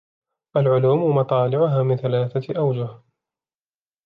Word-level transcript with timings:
الْعُلُومُ 0.57 1.15
مَطَالِعُهَا 1.17 1.83
مِنْ 1.83 1.95
ثَلَاثَةِ 1.97 2.57
أَوْجُهٍ 2.59 3.01